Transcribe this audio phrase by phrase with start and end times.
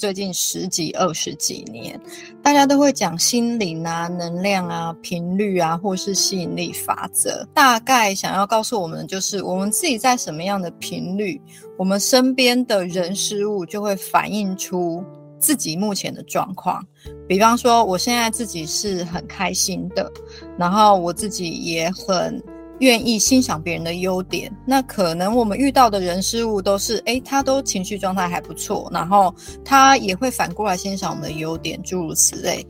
[0.00, 2.00] 最近十几二十几年，
[2.42, 7.46] 大家都会讲心灵啊、能量啊、频率啊，或是吸引力法则。
[7.52, 11.38] 大概想要告诉我们的就是，我们自己在什么样的频率，
[11.76, 15.04] 我们身边的人事物就会反映出
[15.38, 16.82] 自己目前的状况。
[17.28, 20.10] 比方说，我现在自己是很开心的，
[20.56, 22.42] 然后我自己也很。
[22.80, 29.34] 愿意欣赏别人的优点，那可能我们遇到的人事物都是，诶，他都情绪状态还不错，然后
[29.64, 32.66] 他也会反过来欣赏我们的优点，诸如此类。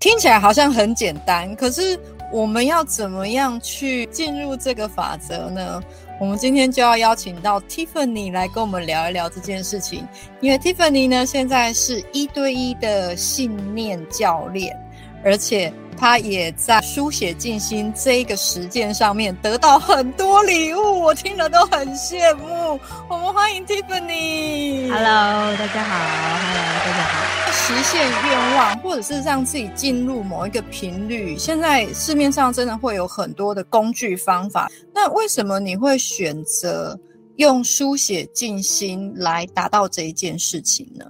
[0.00, 1.98] 听起来好像很简单，可是
[2.32, 5.80] 我们要怎么样去进入这个法则呢？
[6.20, 10.06] 我们今天就要邀请到 Tiffany 来跟我们聊一聊这件事情，
[10.40, 14.76] 因为 Tiffany 呢，现在是一对一的信念教练，
[15.24, 15.72] 而且。
[16.00, 22.80] 他也在书写静心这一个实践上面得到很多礼物，我听了都很羡慕。
[23.06, 24.88] 我们欢迎 Tiffany。
[24.88, 25.98] Hello，大家好。
[26.38, 27.52] Hello，大家好。
[27.52, 34.70] 实现愿望，或者是让自己进入某一个频率，现在市面上真的会有很多的工具方法。
[34.94, 36.98] 那为什么你会选择
[37.36, 41.04] 用书写静心来达到这一件事情呢？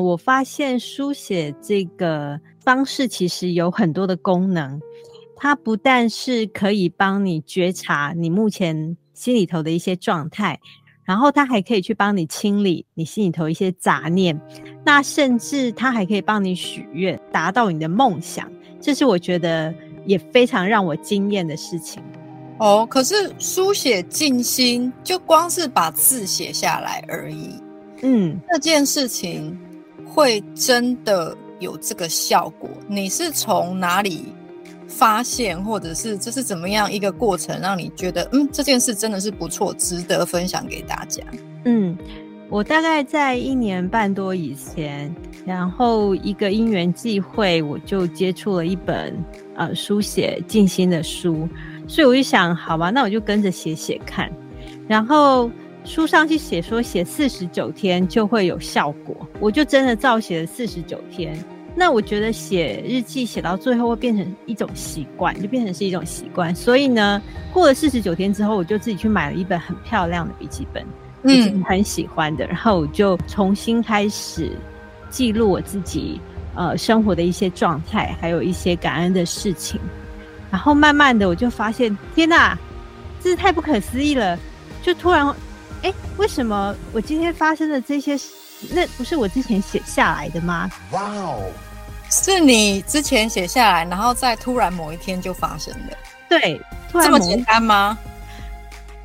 [0.00, 2.40] 我发现书写这个。
[2.64, 4.80] 方式其实有很多的功能，
[5.36, 10.58] 它不但是可以帮你觉察你目前心里头的一些状态，
[11.04, 14.40] 然后它还可以去帮你清理你心里头一些杂念，
[14.84, 19.74] 那甚至它还可以帮你许愿，达到你的梦想，这是我觉得
[20.06, 22.02] 也非常让我惊艳的事情。
[22.58, 27.60] 哦，可是书写静心就光是把字写下来而已，
[28.02, 29.58] 嗯，这件事情
[30.06, 34.32] 会真的有这个效果，你是从哪里
[34.88, 41.22] 发现，或者是这是怎么样一个过程，让你觉得嗯，这件事真的是不错，值得分享给大家？
[41.64, 41.96] 嗯，
[42.50, 45.14] 我大概在一年半多以前，
[45.46, 49.16] 然后一个因缘际会，我就接触了一本
[49.56, 51.48] 呃书写静心的书，
[51.88, 54.30] 所以我就想，好吧，那我就跟着写写看，
[54.86, 55.50] 然后。
[55.84, 61.38] 书上去写说写四十九天就会有效果，我就真的照写了四十九天。
[61.76, 66.54] 那我觉得写日记写到最后会变成一种习惯，就变成是一种习惯。
[66.54, 67.20] 所以呢，
[67.52, 70.86] 过了四十九天之后，我就自己去买了一本很漂亮的笔记本，
[71.24, 72.46] 嗯，很喜欢的。
[72.46, 74.52] 然后我就重新开始
[75.10, 76.20] 记录我自己
[76.54, 79.80] 呃生活的一些状态，还有一些感恩的事情。
[80.50, 82.56] 然后慢慢的我就发现，天哪，
[83.20, 84.38] 这是太不可思议了！
[84.80, 85.34] 就突然。
[85.84, 88.18] 哎，为什么我今天发生的这些，
[88.70, 90.70] 那不是我之前写下来的吗？
[90.92, 91.42] 哇哦，
[92.10, 95.96] 是你之前写下来，然后在突然某一天就发生的。
[96.26, 96.58] 对，
[96.90, 97.98] 突然这么简单吗？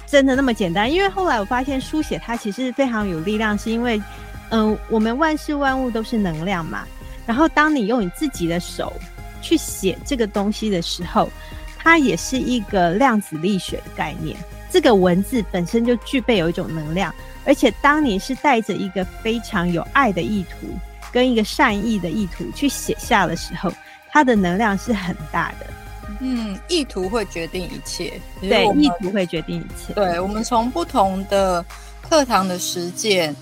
[0.07, 0.89] 真的那么简单？
[0.89, 4.01] 因为后来我发现书写它其实非常有力量，是因为，
[4.49, 6.87] 嗯、呃，我们万事万物都是能量嘛。
[7.25, 8.93] 然后当你用你自己的手
[9.41, 11.29] 去写这个东西的时候，
[11.77, 14.37] 它也是一个量子力学的概念。
[14.69, 17.13] 这个文字本身就具备有一种能量，
[17.43, 20.67] 而且当你是带着一个非常有爱的意图，
[21.11, 23.71] 跟一个善意的意图去写下的时候，
[24.11, 25.65] 它的能量是很大的。
[26.21, 28.19] 嗯，意图会决定一切。
[28.41, 29.93] 对，意图会决定一切。
[29.93, 31.65] 对，我们从不同的
[32.01, 33.35] 课堂的实践，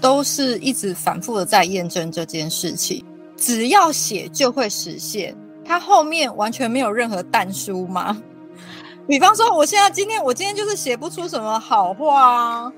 [0.00, 3.04] 都是一直反复的在验证这件事情。
[3.36, 8.16] 只要写就会实现，它后面完全没有任何淡书吗？
[9.06, 12.72] 比方说，我现在今天我今天就是写不出什么好话啊！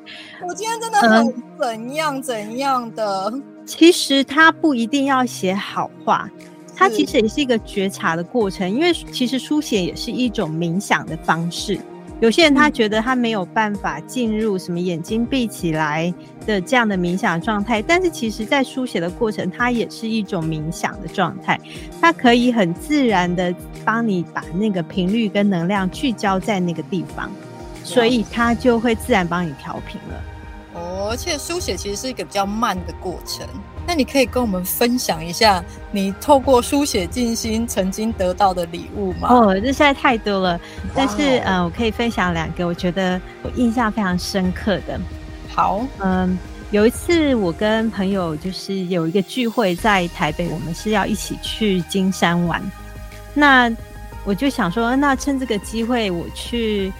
[0.46, 3.30] 我今天真的很怎样怎样的。
[3.32, 6.28] 嗯，其实他不一定要写好话，
[6.74, 11.78] 他其实也是一个觉察的过程，因为其实书写也是一种冥想的方式。
[12.20, 16.12] 有些人他觉得他没有办法进入什么眼睛闭起来
[16.46, 21.60] 的这样的冥想状态，但是其实在书写的过程，它也是一种冥想的状态，
[22.00, 23.54] 它可以很自然的
[23.84, 27.30] 帮你把那个频率跟能量聚焦在那个地方，
[27.82, 30.24] 所以它就会自然帮你调频了。
[30.74, 33.46] 哦，而且书写其实是一个比较慢的过程。
[33.86, 39.28] 那你可以跟我们分享一下你透过书写静心曾经得到的礼物吗？
[39.30, 40.60] 哦，这实在太多了。
[40.94, 44.98] 但是，嗯、呃，我可以分享两个，我觉得我印象非常深刻的。
[45.54, 46.38] 好，嗯，
[46.70, 52.62] 有一次我跟朋友就是有一个聚会在台北，我们是要一起去金山玩。
[53.34, 53.70] 那
[54.24, 56.92] 我就想说，那趁这个机会我去。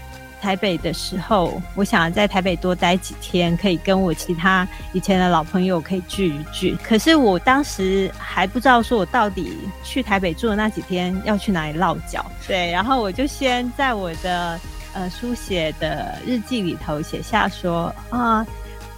[0.45, 6.77] 台北的时候，我想在台北多待几天，可以跟我其他以前的老朋友可以聚一聚。
[6.83, 12.27] 可是我当时还不知道，说我到底去台北住的那几天要去哪里落脚。
[12.47, 14.61] 对，然后我就先在我的
[14.93, 18.47] 呃书写的日记里头写下说啊，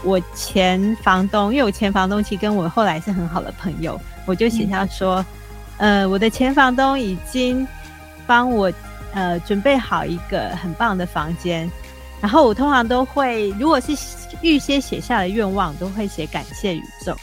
[0.03, 5.25] 我前房东，因为我前房东其实跟我后来是很好的朋友，我就写下说，
[5.77, 7.65] 呃，我的前房东已经
[8.27, 8.69] 帮我
[9.17, 11.69] 呃准备好一个很棒的房间。
[12.21, 13.93] 然后我通常都会，如果是
[14.41, 17.17] 预先写下的愿望，都会写感谢宇宙。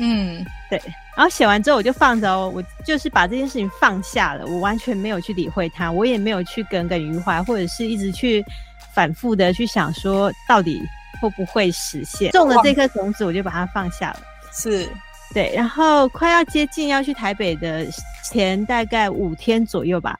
[0.00, 0.80] 嗯，对。
[1.16, 8.44] 然后写完之后，我就放着哦，我就是把这件事情放下了，我完全没有去理会它，我也没有去耿耿于怀，或者是一直去
[8.92, 10.82] 反复的去想说到底
[11.20, 12.32] 会不会实现。
[12.32, 14.20] 种了这颗种子，我就把它放下了。
[14.52, 14.88] 是，
[15.32, 15.52] 对。
[15.54, 17.86] 然后快要接近要去台北的
[18.24, 20.18] 前大概五天左右吧，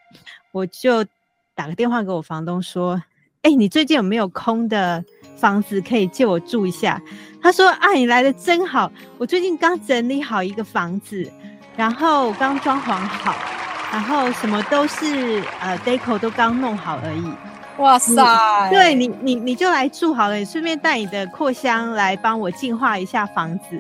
[0.53, 1.05] 我就
[1.55, 3.01] 打个电话给我房东说。
[3.43, 5.05] 哎、欸，你最近有没有空的
[5.37, 6.99] 房子可以借我住一下？
[7.43, 11.31] 他说：啊，你来的真好，我最近刚整理好一个房子，
[11.77, 13.35] 然后刚装潢好，
[13.93, 17.31] 然后什么都是呃，deco 都刚弄好而已。
[17.77, 18.15] 哇塞！
[18.71, 23.79] 你对你，你你就来住好了，你顺便带你的扩香来帮我净化一下房子。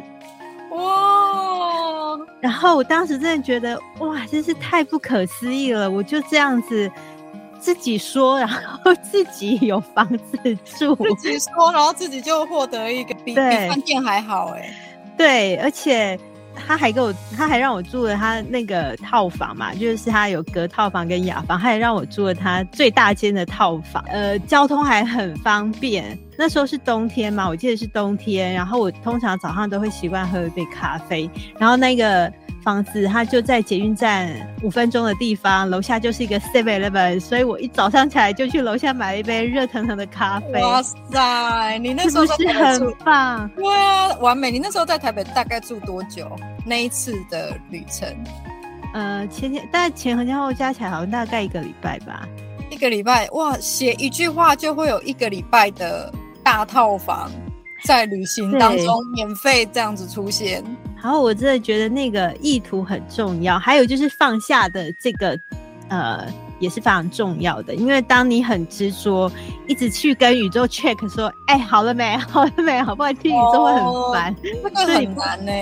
[0.73, 2.19] 哇！
[2.38, 5.91] 然后我当时真的觉得，哇，真是太不可思议了！
[5.91, 6.93] 我就这样子。
[7.64, 10.94] 自己说，然后自己有房子住。
[11.16, 14.70] 自己说，然后自己就获得一个比比饭店还好哎。
[15.16, 16.19] 对，而且
[16.55, 24.05] 他还给我，他还让我住了他那个套房嘛，就是他有隔套房跟雅房，他还让我住了他最大间的套房。
[24.08, 26.19] 呃，交通还很方便。
[26.37, 28.52] 那时候是冬天嘛，我记得是冬天。
[28.52, 32.31] 然后我通常早上都会习惯喝一杯咖啡，然后那个。
[32.64, 40.62] 房子它就在捷运站五分钟的地方，楼下就是一个 Seven Eleven，所以我一早上起来就去楼下买了一杯热腾腾的咖啡。
[40.62, 43.49] 哇塞，你那时候是不是很棒？
[43.50, 44.50] 对啊，完美！
[44.50, 46.34] 你那时候在台北大概住多久？
[46.64, 48.08] 那一次的旅程？
[48.94, 52.26] 呃，前前大概前和前后加起来好像大概一个礼拜吧。
[52.70, 56.11] 一个礼拜哇，写一句话就会有一个礼拜的
[56.43, 57.31] 大套房，
[57.84, 60.64] 在旅行当中免费这样子出现。
[61.04, 65.38] 然后我真的觉得那个意图很重要，还有就是放下的这个，
[65.88, 66.26] 呃，
[66.58, 67.74] 也是非常重要的。
[67.74, 69.30] 因为当你很执着，
[69.68, 72.16] 一直去跟宇宙 check 说，哎，好了没？
[72.26, 72.80] 好了没？
[72.80, 73.30] 好不好听？
[73.30, 75.52] 宇宙会很烦，这个很难呢。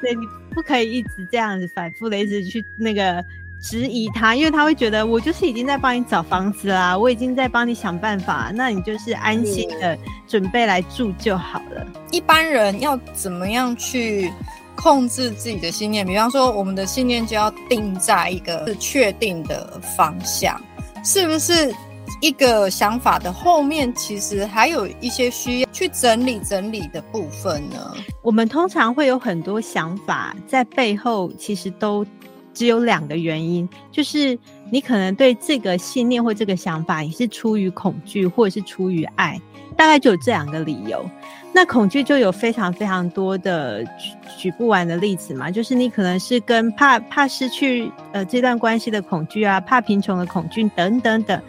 [0.00, 0.24] 对，你
[0.54, 3.20] 不可以一直这样子反复的一直去那个
[3.60, 9.98] 质疑他，因为他会觉得我就是已经在帮你找房子啦，我已经在帮你想办法，那你就是安心的
[10.28, 11.84] 准备来住就好了。
[12.12, 14.32] 一般人要怎么样去？
[14.76, 20.60] 控制自己的信念，比方说，我们的信念就要定在一个确定的方向，
[21.04, 21.74] 是不是？
[22.20, 27.94] 一个想法的后面，其实还有一些需要去整理整理的部分呢。
[28.22, 32.06] 我们通常会有很多想法，在背后其实都
[32.54, 34.38] 只有两个原因，就是
[34.74, 39.40] 你可能对这个信念或这个想法，你是出于恐惧，或者是出于爱。
[39.76, 41.08] 大概就有这两个理由，
[41.52, 43.90] 那恐惧就有非常非常多的举
[44.36, 51.40] 举不完的例子嘛，就是你可能是跟怕怕失去呃这段关系的恐惧啊，怕贫穷的恐惧等等等，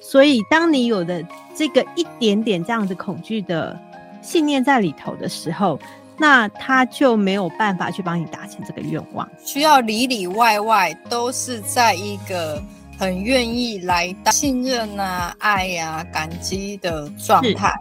[0.00, 1.22] 所以当你有的
[1.54, 3.78] 这个一点点这样子恐惧的
[4.22, 5.78] 信念在里头的时候，
[6.20, 12.62] 那他就没有办法去帮你达成这个愿望，需要里里外外都是在一个。
[12.98, 17.74] 很愿意来信任啊、爱呀、啊、感激的状态，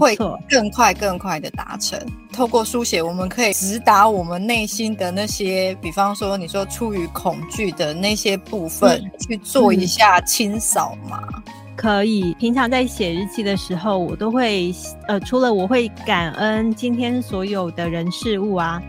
[0.00, 0.16] 会
[0.48, 2.00] 更快、更快的达成。
[2.32, 11.20] 透过书写，我们可以直达我们内心的那些，比方说你说出于恐惧的那些部分，嗯、去做一下清扫嘛。
[11.76, 14.72] 可以，平常在写日记的时候，我都会
[15.08, 18.80] 呃，除了我会感恩今天所有的人事物啊。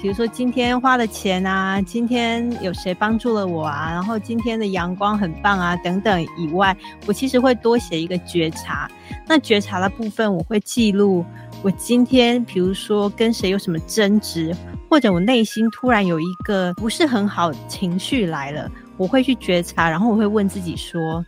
[0.00, 8.88] 比如说今天花的钱啊，今天有谁帮助了我啊，然后今天的阳光很棒啊，等等以外，我其实会多写一个觉察。
[9.26, 11.24] 那觉察的部分，我会记录
[11.64, 14.54] 我今天，比如说跟谁有什么争执，
[14.88, 21.24] 或者我内心突然有一个不是很好情绪来了，我会去觉察，然后我会问自己说，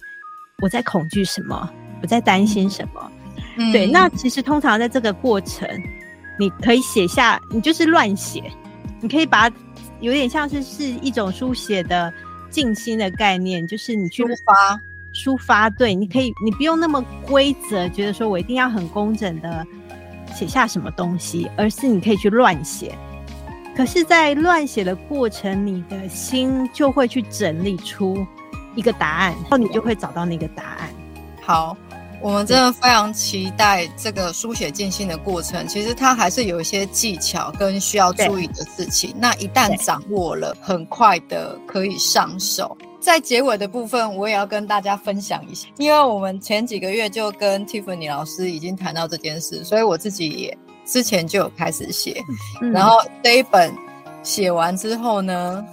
[0.60, 1.68] 我在恐惧什么？
[2.02, 3.12] 我在担心什么？
[3.56, 5.68] 嗯、对，那其实通常在这个过程，
[6.38, 8.42] 你可以写下，你就是乱写。
[9.00, 9.56] 你可以把它
[10.00, 12.12] 有点像是是一种书写的
[12.50, 14.80] 静心的概念，就是你去抒发
[15.14, 15.70] 抒发。
[15.70, 19.66] 对，你可以，你不用那么规则，觉得说我一定要很工整的
[20.34, 22.94] 写下什么东西，而是你可以去乱写。
[23.74, 28.26] 可是，在乱写的过程，你的心就会去整理出
[28.74, 30.90] 一个答案，然后你就会找到那个答案。
[31.42, 31.76] 好。
[32.22, 35.66] 我们真的非常期待这个书写进行的过程。
[35.66, 39.14] 其实它还是有一些技巧跟需要注意的事情。
[39.18, 42.76] 那一旦掌握了，很快的可以上手。
[43.00, 52.22] 在结尾的部分，我也要跟大家分享一下，因为我们前几个月就跟 Tiffany 老师已经谈到这件事，所以我自己也之前就有开始写，
[52.60, 53.74] 嗯、然后这一本
[54.22, 55.64] 写完之后呢，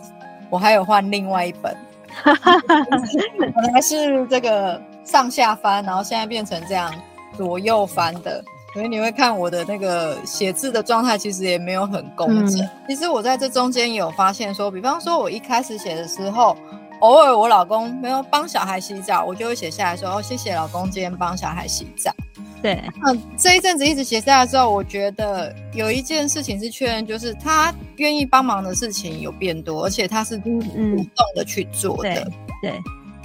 [0.50, 1.75] 我还有换另外一本，
[3.39, 6.93] 本来是这个上下翻，然后现在变成这样
[7.36, 8.43] 左右翻的。
[8.74, 12.63] 所以你会看我的那个写字的状态，其实也没有很工整。
[12.63, 16.55] 嗯、其实我在这中间也有发现说，比方说我一开始写的时候，
[17.00, 22.12] 偶尔我老公没有帮小孩洗澡，我就会写下来说：“哦，谢谢老公今天帮小孩洗澡。”
[22.61, 22.81] 对。
[23.05, 32.09] 嗯这一阵子一直写下来之后，我觉得有一件事情是确认，就是他愿意帮忙的事情有变多，而且他是主动的去做的。
[32.09, 32.71] 嗯、对。
[32.71, 32.81] 对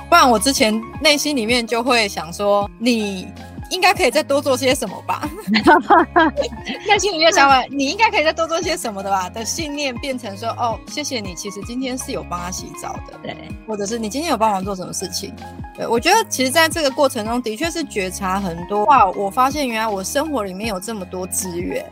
[0.09, 3.27] 不然我之前内心里面就会想说你。
[3.73, 5.29] 应该可以再多做些什么吧？
[6.87, 9.31] 内心里面想法，你应该可以再多做些什么的吧？
[9.31, 13.35] 的信念变成说，哦，谢谢你，其实今天是有帮他洗澡的，对，
[13.67, 15.35] 或者是你今天有帮忙做什么事情？
[15.75, 21.83] 对，我觉得其实在这个过程中的确是觉察很多哇，我发现原来我生活里面有这么多资源，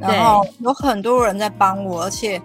[0.00, 2.40] 然后有很多人在帮我，而且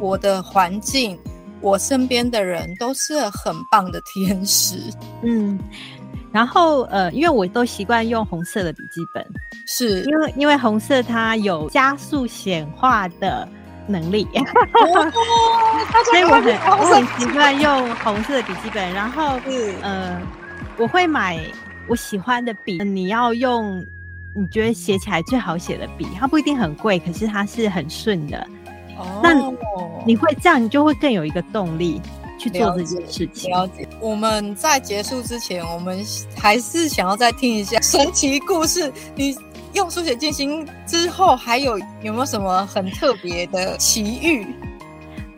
[0.00, 1.16] 我的环境，
[1.60, 5.56] 我身边的人都是很棒的天使，嗯。
[6.34, 9.24] 然后呃，因为我都习惯用红色的笔记本，
[9.68, 13.48] 是因为因为红色它有加速显化的
[13.86, 14.42] 能力，哦、
[16.10, 18.92] 所以我很我很习惯用红色的笔记本。
[18.92, 20.20] 然后是呃，
[20.76, 21.38] 我会买
[21.88, 23.78] 我喜欢的笔，你要用
[24.34, 28.44] 你觉得写起来最好写的笔，它不一定很贵，可是它是很顺的。
[28.98, 29.32] 哦，那
[30.04, 32.02] 你会这样，你就会更有一个动力。
[32.44, 33.50] 去做这件事情。
[33.50, 33.88] 了解。
[34.00, 36.04] 我们在结束之前，我们
[36.36, 38.92] 还是想要再听一下神奇故事。
[39.14, 39.34] 你
[39.72, 44.46] 用书写静心之后，还有有没有什么很特别的奇遇？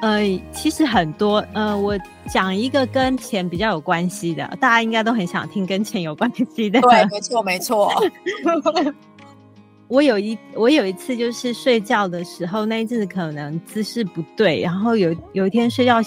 [0.01, 0.21] 呃，
[0.53, 1.45] 其实很多。
[1.55, 1.99] 呃，我
[2.29, 6.81] 讲一个跟钱比较有关系的，大家应该都很想听跟钱有关系的。
[6.81, 7.91] 对，没错，没错。
[9.89, 16.03] 我有一我有一次就是睡觉的时候，那一阵子可能姿势不对，然后有有一天睡觉。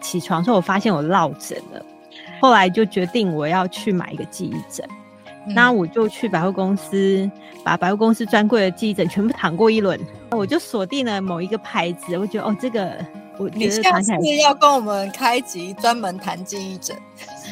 [0.00, 1.84] 起床之后，我发现我落枕了，
[2.40, 4.86] 后来就决定我要去买一个记忆枕。
[5.46, 7.30] 嗯、那我就去百货公司，
[7.64, 9.98] 把百货公司专柜的记忆枕全部躺过一轮，
[10.30, 12.18] 我就锁定了某一个牌子。
[12.18, 13.04] 我觉得哦，这个
[13.38, 16.96] 我觉得躺起来你下次要跟我们开集专门谈记忆枕。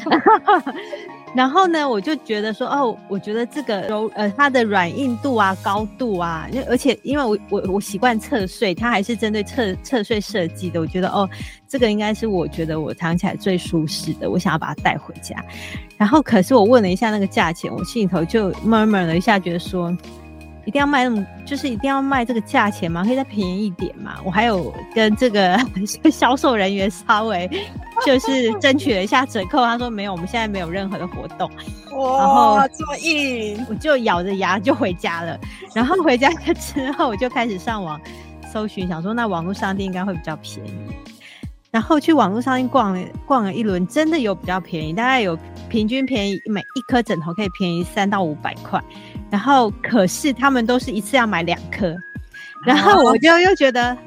[1.35, 10.79] 然后呢，我就觉得说，哦，我觉得这个柔呃，它的软硬度啊、高度啊，而且因为我我我习惯侧睡，它还是针对侧侧睡设计的。
[10.79, 11.29] 我觉得哦，
[11.67, 15.35] 这个应该是我觉得我躺起来最舒适的，我想要把它带回家。
[15.97, 19.95] 然后，可是我问了一下那个价钱，我心里头就 murmur 了一下，觉得说。
[20.67, 23.01] 一定要卖那么，就是一定要卖这个价钱吗？
[23.01, 24.17] 可以再便宜一点吗？
[24.25, 25.57] 我还有跟这个
[26.11, 27.49] 销售人员稍微
[28.05, 31.49] 就是争取了一下折扣，他说没有，我们现在没有任何的活动。
[31.95, 35.39] 哇，然后这么硬，我就咬着牙就回家了。
[35.73, 37.97] 然后回家了之后，我就开始上网
[38.51, 40.71] 搜寻，想说那网络商店应该会比较便宜。
[41.71, 45.37] 然后去网络商店逛了逛了一轮，真的有比较便宜，大概有
[45.69, 48.81] 平均便宜，每一颗枕头可以便宜三到五百块。
[49.29, 51.95] 然后，可是他们都是一次要买两颗，
[52.65, 53.97] 然后我就又觉得，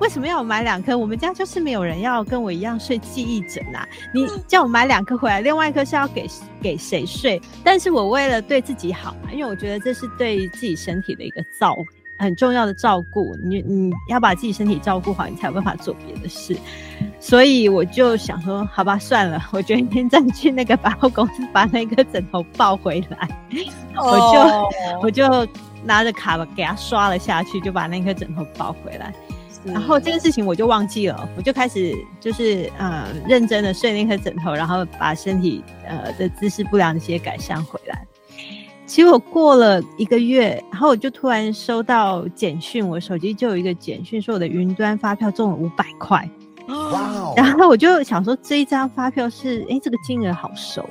[0.00, 0.96] 为什么要买两颗？
[0.96, 3.86] 我们家就是没有人要跟我一样睡记忆枕啊！
[4.12, 6.26] 你叫我买两颗回来，另外一颗是要给
[6.60, 7.40] 给谁睡？
[7.62, 11.76] 但是我为了对自己好嘛，因为我觉得这是对自己身体的一个照
[12.18, 13.36] 很重要的照顾。
[13.42, 16.56] 你你要把自己身体照顾好，你才有办法做别的事。
[17.18, 23.28] 所以我就想说，好吧，算了，我决定再去那个百货公司把那个枕头抱回来。
[23.96, 25.04] 我就、oh.
[25.04, 25.48] 我就
[25.84, 29.12] 拿着卡给他刷了下去，就把那颗枕头抱回来。
[29.64, 38.04] 然后这个事情我就忘记了，我就开始就是呃认真的睡那颗枕头，然后把身体呃的姿势不良的一些改善回来。
[38.92, 46.28] 其实我过了一个月，然后我就突然收到简讯，我手机就有一个简讯说我的云端发票中了五百块。
[46.68, 50.86] 哇.然后我就想说，这一张发票是，哎，这个金额好熟，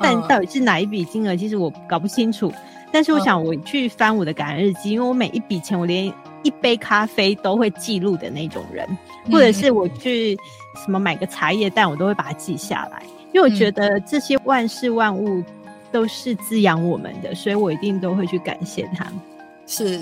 [0.00, 2.52] 但到底是哪一笔金额，其实我搞不清楚。
[2.92, 6.06] 但是我想，我去翻我的感恩日记，因为我每一笔钱，我连
[6.44, 8.86] 一杯咖啡都会记录的那种人，
[9.28, 10.38] 或者是我去
[10.84, 15.42] 什么买个茶叶蛋，我都会把它记下来，因为我觉得这些万事万物
[15.94, 19.14] 都是滋养我们的，所以我一定都会去感谢他们。
[19.64, 19.98] 是。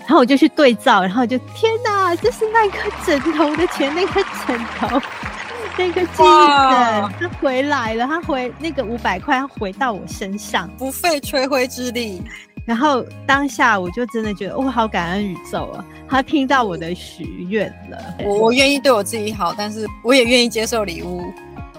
[0.00, 5.00] 然后我就去对照，然后就天哪，这是那个枕头的钱，那个枕头，
[5.78, 12.22] 那个记忆枕，它回来了，它回那个五百块，它回到我身上，不费吹灰之力。
[12.66, 17.98] 然后当下我就真的觉得，我好感恩宇宙啊，他听到我的许愿了。
[18.24, 21.24] 我我愿意对我自己好，但是我也愿意接受礼物。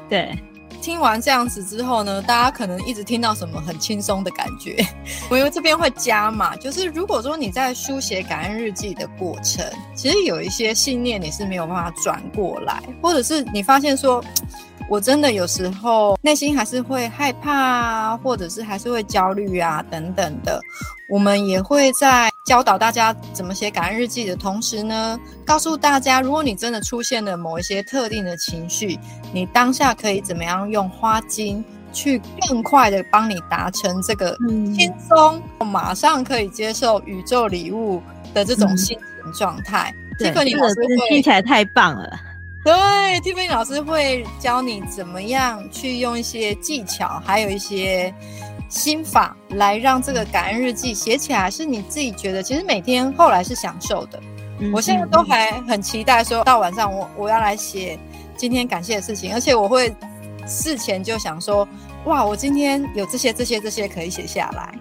[0.10, 0.38] 对，
[0.82, 4.76] 听完这样子之后呢，大家可能一直听到什么很轻松的感觉，
[5.30, 9.64] 我因为这边会加嘛，就是如果说你在书写感恩日记的过程，
[9.96, 14.24] 其实有一些信念你是没有办法转过来，或者是你发现说，
[14.90, 20.60] 我真的有时候内心还是会害怕啊，或者是还是会焦虑啊等等的，
[21.10, 29.00] 我们也会在教导大家怎么写感恩日记的同时呢，告诉大家，如果你真的出现了某一些特定的情绪，
[29.31, 34.36] 你当下可以怎么样用花精去更快的帮你达成这个
[34.75, 38.01] 轻松，马上可以接受宇宙礼物
[38.33, 39.93] 的这种心情状态。
[40.17, 40.75] 这个你老师
[41.10, 42.10] 听起来太棒了。
[42.63, 42.74] 对
[43.21, 48.13] ，Tiffany 老师会教你怎么样去用一些技巧，还有一些
[48.72, 54.20] 心法，来让这个感恩日记写起来是你自己觉得，其实每天后来是享受的。
[54.60, 58.00] 嗯、我现在都还很期待，说到晚上我我要来写
[58.38, 59.94] 今天感谢的事情，而且我会
[60.48, 61.68] 事前就想说，
[62.06, 64.74] 哇，我今天有这些这些这些可以写下来。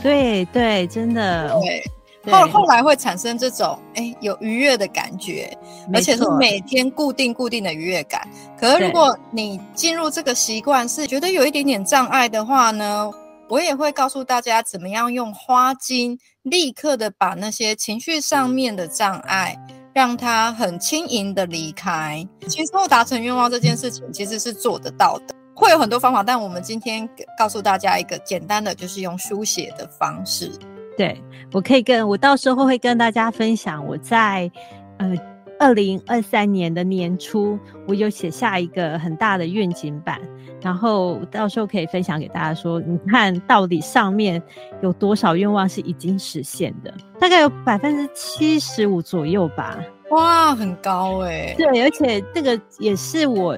[0.00, 1.52] 对对，真的。
[1.60, 1.82] 对。
[2.30, 5.58] 后后来会产生这种哎有愉悦的感觉，
[5.92, 8.24] 而且是每天固定固定的愉悦感。
[8.56, 13.10] 可是如果你进入这个习惯是觉得有一点点障碍的话呢，
[13.52, 19.54] 我也会告诉大家怎么样用花精立刻的把那些情绪上面的障碍，
[19.92, 22.26] 让它很轻盈的离开。
[22.48, 27.06] 轻松达成愿望这件事情其实是做得到的，会有很多方法，但我们今天
[27.38, 30.50] 告诉大家一个简单的，就是用书写的方式。
[30.96, 34.50] 对，我可以跟我到时候会跟大家分享，我在
[34.96, 35.14] 呃
[35.62, 40.20] 二零二三年的年初，我有写下一个很大的愿景版，
[40.60, 44.42] 然后到时候可以分享给大家说，你看到底上面
[44.82, 49.78] 有多少愿望是已经实现的，大概有百分之七十五左右吧。
[50.10, 51.54] 哇，很高哎。
[51.56, 53.56] 对，而且这个也是我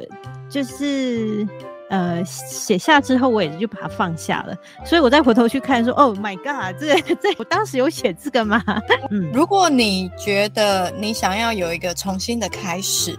[0.51, 1.49] 就是。
[1.91, 8.63] 呃，写下之后我也就把它放下了，所以我再回头去看说，Oh my God，这这我当时有写这个吗？
[9.11, 13.17] 嗯，如果你觉得你想要有一个重新的开始，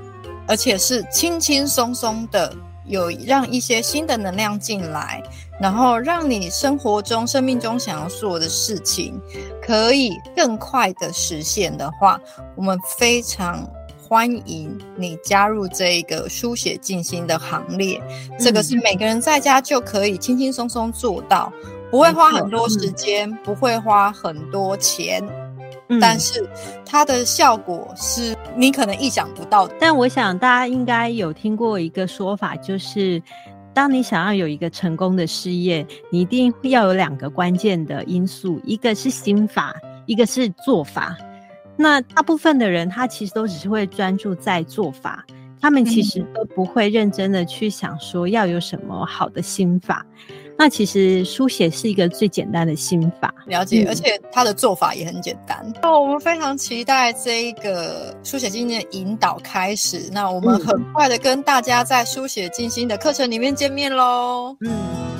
[0.47, 2.53] 而且是轻轻松松的，
[2.85, 5.21] 有让一些新的能量进来，
[5.61, 9.21] 然后让你生活中、生命中想要做的事情
[9.61, 12.19] 可以更快的实现的话，
[12.55, 13.63] 我们非常。
[14.15, 18.01] 欢迎你加入这一个书写静心的行列，
[18.31, 21.51] 嗯，这个是每个人在家就可以轻轻松松做到，
[21.91, 25.21] 不会花很多时间，嗯，不会花很多钱，
[25.89, 26.47] 嗯，但是
[26.85, 29.75] 它的效果是你可能意想不到的。
[29.81, 33.21] 但我想大家应该有听过一个说法，就是
[33.73, 39.75] 当你想要有一个成功的事业，你一定要有两个关键的因素，一个是心法，
[40.05, 41.17] 一个是做法。
[41.77, 45.25] 那大部分的人，他其实都只是会专注在做法，
[45.59, 50.05] 他们其实都不会认真的去想说要有什么好的心法。
[50.57, 55.69] 那其实书写是一个最简单的心法，了解，而且他的做法也很简单。
[55.81, 60.09] 那、嗯、我们非常期待这一个书写静心的引导开始。
[60.13, 64.55] 那我们很快的跟大家在书写静心的课程里面见面喽。
[64.61, 65.14] 嗯。